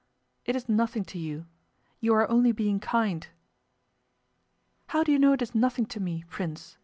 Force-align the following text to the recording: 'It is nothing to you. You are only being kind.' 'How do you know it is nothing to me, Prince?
'It 0.45 0.55
is 0.55 0.67
nothing 0.67 1.05
to 1.05 1.19
you. 1.19 1.45
You 1.99 2.15
are 2.15 2.27
only 2.27 2.51
being 2.51 2.79
kind.' 2.79 3.27
'How 4.87 5.03
do 5.03 5.11
you 5.11 5.19
know 5.19 5.33
it 5.33 5.43
is 5.43 5.53
nothing 5.53 5.85
to 5.85 5.99
me, 5.99 6.23
Prince? 6.27 6.79